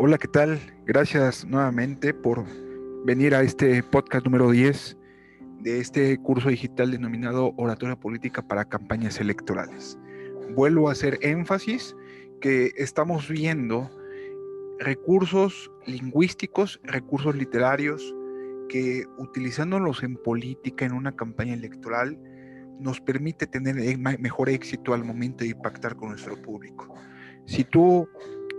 [0.00, 0.60] Hola, ¿qué tal?
[0.86, 2.44] Gracias nuevamente por
[3.04, 4.96] venir a este podcast número 10
[5.62, 9.98] de este curso digital denominado Oratoria Política para Campañas Electorales.
[10.54, 11.96] Vuelvo a hacer énfasis
[12.40, 13.90] que estamos viendo
[14.78, 18.14] recursos lingüísticos, recursos literarios,
[18.68, 22.16] que utilizándolos en política, en una campaña electoral,
[22.78, 26.94] nos permite tener mejor éxito al momento de impactar con nuestro público.
[27.46, 28.08] Si tú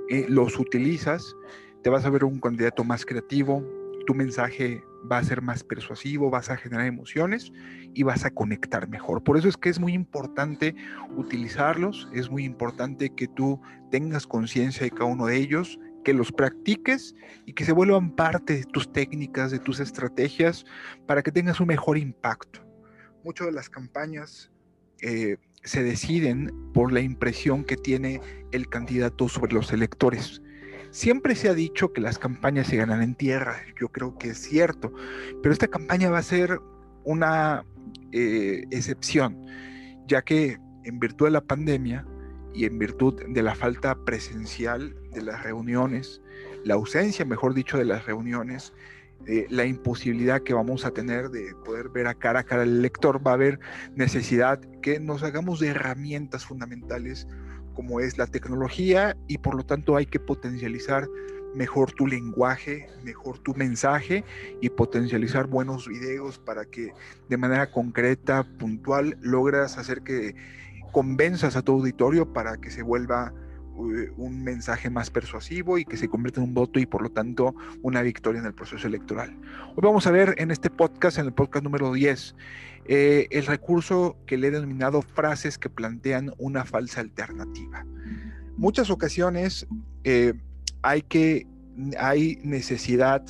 [0.09, 1.35] eh, los utilizas,
[1.83, 3.63] te vas a ver un candidato más creativo,
[4.05, 7.51] tu mensaje va a ser más persuasivo, vas a generar emociones
[7.93, 9.23] y vas a conectar mejor.
[9.23, 10.75] Por eso es que es muy importante
[11.15, 16.31] utilizarlos, es muy importante que tú tengas conciencia de cada uno de ellos, que los
[16.31, 17.15] practiques
[17.45, 20.65] y que se vuelvan parte de tus técnicas, de tus estrategias,
[21.05, 22.61] para que tengas un mejor impacto.
[23.23, 24.51] Muchas de las campañas
[25.01, 30.41] eh, se deciden por la impresión que tiene el candidato sobre los electores.
[30.91, 34.39] Siempre se ha dicho que las campañas se ganan en tierra, yo creo que es
[34.39, 34.91] cierto,
[35.43, 36.59] pero esta campaña va a ser
[37.03, 37.63] una
[38.11, 39.45] eh, excepción,
[40.07, 42.05] ya que en virtud de la pandemia
[42.53, 46.21] y en virtud de la falta presencial de las reuniones,
[46.65, 48.73] la ausencia, mejor dicho, de las reuniones,
[49.49, 53.25] la imposibilidad que vamos a tener de poder ver a cara a cara al lector,
[53.25, 53.59] va a haber
[53.95, 57.27] necesidad que nos hagamos de herramientas fundamentales
[57.75, 61.07] como es la tecnología y por lo tanto hay que potencializar
[61.55, 64.23] mejor tu lenguaje, mejor tu mensaje
[64.61, 66.93] y potencializar buenos videos para que
[67.27, 70.35] de manera concreta, puntual, logras hacer que
[70.91, 73.33] convenzas a tu auditorio para que se vuelva
[73.79, 77.55] un mensaje más persuasivo y que se convierta en un voto y por lo tanto
[77.81, 79.35] una victoria en el proceso electoral.
[79.69, 82.35] Hoy vamos a ver en este podcast, en el podcast número 10,
[82.85, 87.85] eh, el recurso que le he denominado frases que plantean una falsa alternativa.
[88.57, 89.67] Muchas ocasiones
[90.03, 90.33] eh,
[90.81, 91.47] hay que
[91.97, 93.23] hay necesidad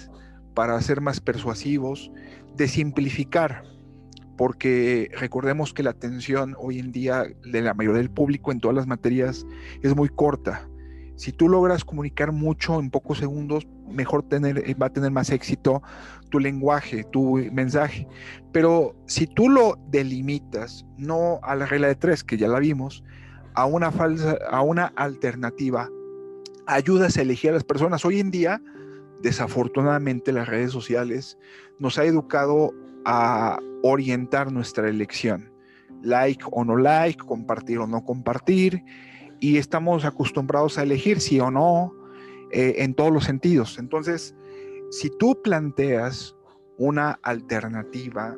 [0.56, 2.12] para ser más persuasivos
[2.56, 3.64] de simplificar
[4.40, 8.74] porque recordemos que la atención hoy en día de la mayoría del público en todas
[8.74, 9.46] las materias
[9.82, 10.66] es muy corta.
[11.18, 15.84] Si tú logras comunicar mucho en pocos segundos, mejor eh, va a tener más éxito
[16.30, 18.08] tu lenguaje, tu mensaje.
[18.54, 23.04] Pero si tú lo delimitas, no a la regla de tres, que ya la vimos,
[23.56, 25.90] a una falsa, a una alternativa,
[26.66, 28.06] ayudas a elegir a las personas.
[28.06, 28.62] Hoy en día,
[29.22, 31.38] desafortunadamente, las redes sociales
[31.78, 32.74] nos ha educado
[33.04, 35.52] a orientar nuestra elección.
[36.02, 38.84] Like o no like, compartir o no compartir.
[39.40, 41.94] Y estamos acostumbrados a elegir sí o no
[42.52, 43.78] eh, en todos los sentidos.
[43.80, 44.36] Entonces,
[44.92, 46.36] si tú planteas
[46.78, 48.36] una alternativa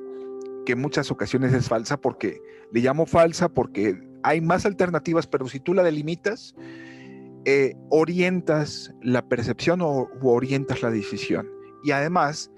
[0.65, 2.39] que en muchas ocasiones es falsa, porque
[2.71, 6.55] le llamo falsa porque hay más alternativas, pero si tú la delimitas,
[7.45, 11.49] eh, orientas la percepción o orientas la decisión.
[11.83, 12.51] Y además,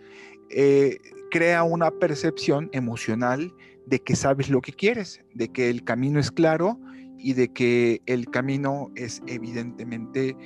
[0.50, 0.98] eh,
[1.34, 3.56] crea una percepción emocional
[3.88, 6.80] de que sabes lo que quieres, de que el camino es claro
[7.18, 10.38] y de que el camino es evidentemente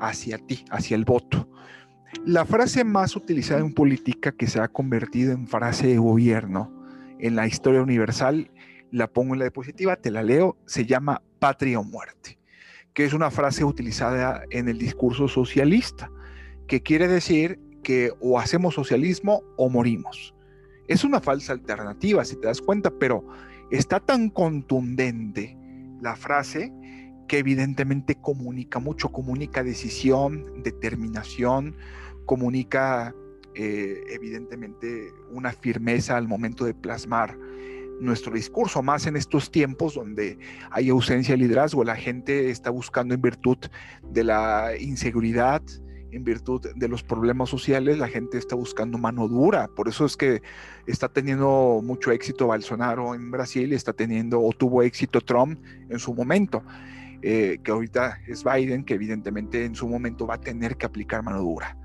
[0.00, 1.48] hacia ti, hacia el voto.
[2.26, 6.72] La frase más utilizada en política que se ha convertido en frase de gobierno
[7.20, 8.50] en la historia universal,
[8.90, 12.40] la pongo en la diapositiva, te la leo, se llama patria o muerte,
[12.94, 16.10] que es una frase utilizada en el discurso socialista,
[16.66, 20.34] que quiere decir que o hacemos socialismo o morimos.
[20.88, 23.24] Es una falsa alternativa, si te das cuenta, pero
[23.70, 25.56] está tan contundente
[26.00, 26.72] la frase
[27.28, 31.76] que evidentemente comunica mucho, comunica decisión, determinación,
[32.26, 33.14] comunica
[33.54, 37.38] eh, evidentemente una firmeza al momento de plasmar
[38.00, 40.38] nuestro discurso, más en estos tiempos donde
[40.70, 43.58] hay ausencia de liderazgo, la gente está buscando en virtud
[44.02, 45.62] de la inseguridad,
[46.12, 49.68] en virtud de los problemas sociales, la gente está buscando mano dura.
[49.68, 50.42] Por eso es que
[50.86, 55.58] está teniendo mucho éxito Bolsonaro en Brasil, está teniendo o tuvo éxito Trump
[55.88, 56.62] en su momento,
[57.22, 61.22] eh, que ahorita es Biden, que evidentemente en su momento va a tener que aplicar
[61.22, 61.76] mano dura.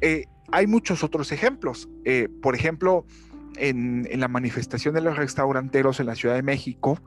[0.00, 1.88] Eh, hay muchos otros ejemplos.
[2.04, 3.04] Eh, por ejemplo,
[3.56, 6.98] en, en la manifestación de los restauranteros en la Ciudad de México,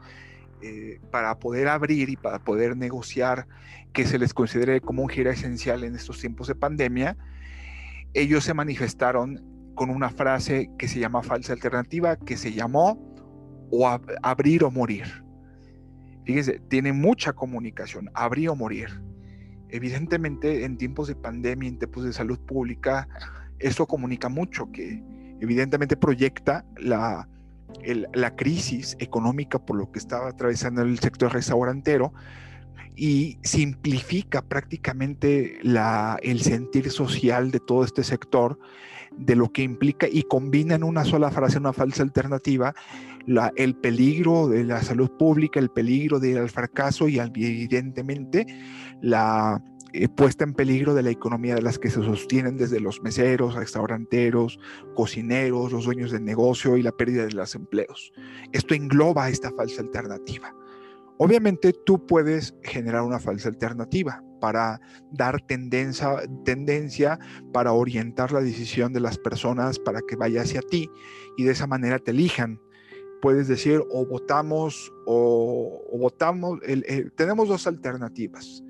[0.65, 3.47] eh, para poder abrir y para poder negociar
[3.93, 7.15] que se les considere como un giro esencial en estos tiempos de pandemia,
[8.15, 9.43] ellos se manifestaron
[9.75, 12.97] con una frase que se llama falsa alternativa, que se llamó
[13.69, 13.87] o
[14.23, 15.05] abrir o morir.
[16.25, 18.89] Fíjense, tiene mucha comunicación, abrir o morir.
[19.69, 23.07] Evidentemente, en tiempos de pandemia, en tiempos de salud pública,
[23.59, 25.03] eso comunica mucho, que
[25.41, 27.29] evidentemente proyecta la,
[28.13, 32.13] la crisis económica por lo que estaba atravesando el sector restaurantero
[32.95, 38.57] y simplifica prácticamente el sentir social de todo este sector,
[39.17, 42.73] de lo que implica y combina en una sola frase, una falsa alternativa,
[43.55, 48.45] el peligro de la salud pública, el peligro de ir al fracaso y evidentemente
[49.01, 49.61] la
[49.97, 53.55] eh, puesta en peligro de la economía de las que se sostienen desde los meseros,
[53.55, 54.59] restauranteros,
[54.93, 58.11] cocineros, los dueños del negocio y la pérdida de los empleos.
[58.51, 60.53] Esto engloba esta falsa alternativa.
[61.17, 64.81] Obviamente tú puedes generar una falsa alternativa para
[65.13, 67.17] dar tendencia, tendencia,
[67.53, 70.89] para orientar la decisión de las personas para que vaya hacia ti
[71.37, 72.59] y de esa manera te elijan.
[73.21, 76.59] Puedes decir o votamos o, votamos,
[77.15, 78.61] tenemos dos alternativas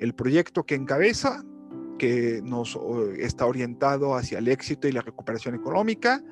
[0.00, 1.44] el proyecto que encabeza,
[1.98, 2.78] que nos
[3.18, 6.22] está orientado hacia el éxito y la recuperación económica,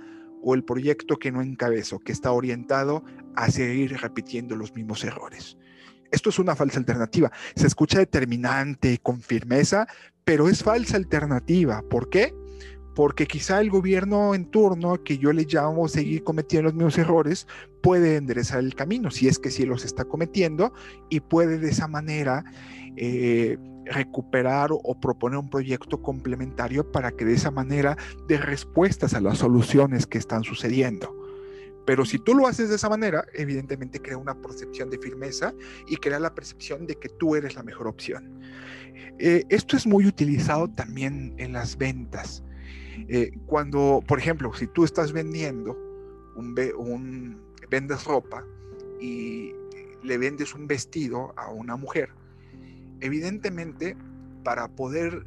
[0.42, 3.04] o el proyecto que no encabezo, que está orientado
[3.36, 5.56] a seguir repitiendo los mismos errores.
[6.10, 7.30] Esto es una falsa alternativa.
[7.54, 9.86] Se escucha determinante, con firmeza,
[10.24, 11.82] pero es falsa alternativa.
[11.88, 12.34] ¿Por qué?
[12.94, 17.46] Porque quizá el gobierno en turno, que yo le llamo seguir cometiendo los mismos errores,
[17.82, 20.74] puede enderezar el camino, si es que sí los está cometiendo,
[21.08, 22.44] y puede de esa manera
[22.96, 27.96] eh, recuperar o proponer un proyecto complementario para que de esa manera
[28.28, 31.16] dé respuestas a las soluciones que están sucediendo.
[31.84, 35.52] Pero si tú lo haces de esa manera, evidentemente crea una percepción de firmeza
[35.88, 38.40] y crea la percepción de que tú eres la mejor opción.
[39.18, 42.44] Eh, esto es muy utilizado también en las ventas.
[43.08, 45.76] Eh, cuando, por ejemplo, si tú estás vendiendo,
[47.68, 48.44] vendes ropa
[49.00, 49.52] y
[50.02, 52.10] le vendes un vestido a una mujer,
[53.02, 53.96] Evidentemente,
[54.44, 55.24] para poder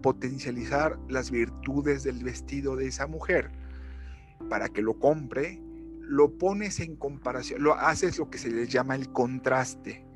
[0.00, 3.50] potencializar las virtudes del vestido de esa mujer,
[4.48, 5.60] para que lo compre,
[6.00, 10.06] lo pones en comparación, lo haces lo que se le llama el contraste.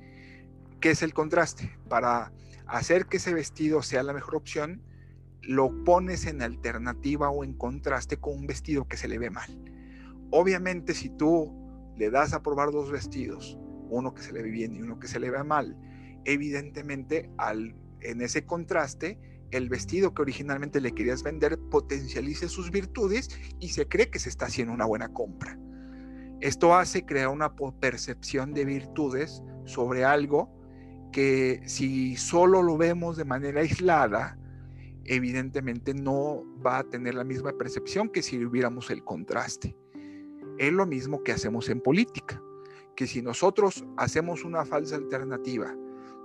[0.80, 1.76] ¿Qué es el contraste?
[1.88, 2.32] Para
[2.68, 4.80] hacer que ese vestido sea la mejor opción,
[5.42, 9.50] lo pones en alternativa o en contraste con un vestido que se le ve mal.
[10.30, 11.52] Obviamente, si tú
[11.96, 13.58] le das a probar dos vestidos,
[13.88, 15.76] uno que se le ve bien y uno que se le ve mal,
[16.24, 17.30] evidentemente
[18.00, 19.18] en ese contraste,
[19.50, 23.28] el vestido que originalmente le querías vender potencialice sus virtudes
[23.58, 25.58] y se cree que se está haciendo una buena compra.
[26.40, 30.50] Esto hace crear una percepción de virtudes sobre algo
[31.12, 34.38] que si solo lo vemos de manera aislada,
[35.04, 39.76] evidentemente no va a tener la misma percepción que si hubiéramos el contraste.
[40.58, 42.40] Es lo mismo que hacemos en política,
[42.94, 45.74] que si nosotros hacemos una falsa alternativa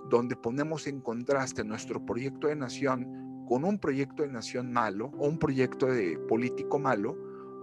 [0.09, 5.27] donde ponemos en contraste nuestro proyecto de nación con un proyecto de nación malo o
[5.27, 7.15] un proyecto de político malo,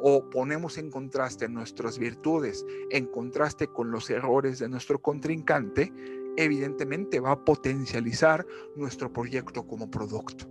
[0.05, 5.93] o ponemos en contraste nuestras virtudes en contraste con los errores de nuestro contrincante,
[6.37, 10.47] evidentemente va a potencializar nuestro proyecto como producto.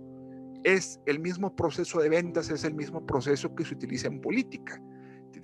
[0.64, 4.80] Es el mismo proceso de ventas, es el mismo proceso que se utiliza en política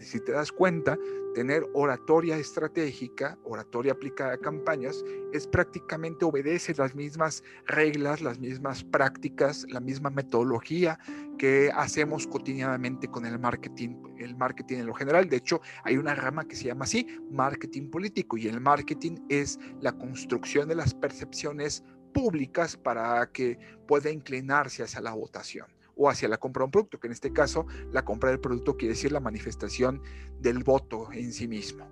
[0.01, 0.99] si te das cuenta,
[1.35, 8.83] tener oratoria estratégica, oratoria aplicada a campañas, es prácticamente obedece las mismas reglas, las mismas
[8.85, 10.99] prácticas, la misma metodología
[11.39, 15.29] que hacemos cotidianamente con el marketing, el marketing en lo general.
[15.29, 19.59] De hecho, hay una rama que se llama así, marketing político, y el marketing es
[19.81, 25.67] la construcción de las percepciones públicas para que pueda inclinarse hacia la votación
[25.99, 28.77] o hacia la compra de un producto, que en este caso la compra del producto
[28.77, 30.01] quiere decir la manifestación
[30.41, 31.87] del voto en sí mismo.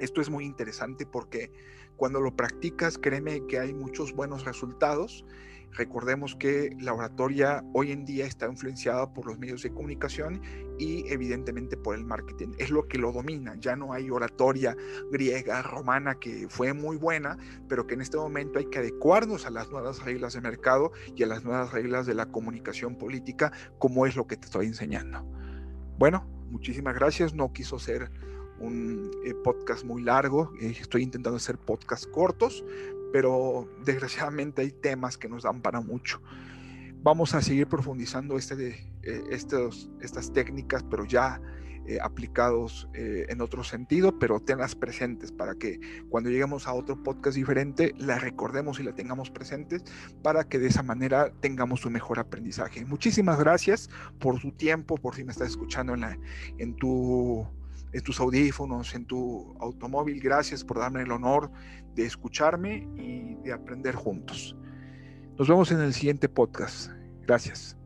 [0.00, 1.52] Esto es muy interesante porque
[1.96, 5.24] cuando lo practicas, créeme que hay muchos buenos resultados
[5.72, 10.42] Recordemos que la oratoria hoy en día está influenciada por los medios de comunicación
[10.78, 12.48] y evidentemente por el marketing.
[12.58, 13.54] Es lo que lo domina.
[13.58, 14.76] Ya no hay oratoria
[15.10, 17.38] griega, romana, que fue muy buena,
[17.68, 21.22] pero que en este momento hay que adecuarnos a las nuevas reglas de mercado y
[21.22, 25.24] a las nuevas reglas de la comunicación política, como es lo que te estoy enseñando.
[25.98, 27.32] Bueno, muchísimas gracias.
[27.32, 28.10] No quiso ser
[28.62, 30.52] un eh, podcast muy largo.
[30.60, 32.64] Eh, estoy intentando hacer podcasts cortos,
[33.12, 36.20] pero desgraciadamente hay temas que nos dan para mucho.
[37.02, 41.40] Vamos a seguir profundizando este, eh, estos, estas técnicas, pero ya
[41.84, 47.02] eh, aplicados eh, en otro sentido, pero tenlas presentes para que cuando lleguemos a otro
[47.02, 49.82] podcast diferente, la recordemos y la tengamos presentes
[50.22, 52.84] para que de esa manera tengamos un mejor aprendizaje.
[52.84, 53.90] Muchísimas gracias
[54.20, 56.16] por tu tiempo, por si me estás escuchando en, la,
[56.58, 57.48] en tu
[57.92, 60.20] en tus audífonos, en tu automóvil.
[60.20, 61.50] Gracias por darme el honor
[61.94, 64.56] de escucharme y de aprender juntos.
[65.38, 66.90] Nos vemos en el siguiente podcast.
[67.22, 67.76] Gracias.